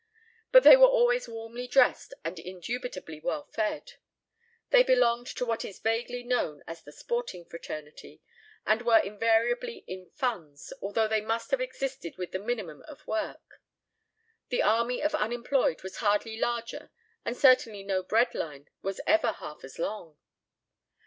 But 0.51 0.63
they 0.63 0.75
were 0.75 0.87
always 0.87 1.27
warmly 1.27 1.67
dressed 1.67 2.15
and 2.25 2.39
indubitably 2.39 3.19
well 3.19 3.43
fed. 3.43 3.99
They 4.71 4.81
belonged 4.81 5.27
to 5.27 5.45
what 5.45 5.63
is 5.63 5.77
vaguely 5.77 6.23
known 6.23 6.63
as 6.65 6.81
the 6.81 6.91
sporting 6.91 7.45
fraternity, 7.45 8.23
and 8.65 8.81
were 8.81 8.97
invariably 8.97 9.83
in 9.85 10.09
funds, 10.09 10.73
although 10.81 11.07
they 11.07 11.21
must 11.21 11.51
have 11.51 11.61
existed 11.61 12.17
with 12.17 12.31
the 12.31 12.39
minimum 12.39 12.81
of 12.87 13.05
work. 13.05 13.61
The 14.49 14.63
army 14.63 15.03
of 15.03 15.13
unemployed 15.13 15.83
was 15.83 15.97
hardly 15.97 16.35
larger 16.35 16.89
and 17.23 17.37
certainly 17.37 17.83
no 17.83 18.01
bread 18.01 18.33
line 18.33 18.69
was 18.81 19.01
ever 19.05 19.33
half 19.33 19.63
as 19.63 19.77
long. 19.77 20.17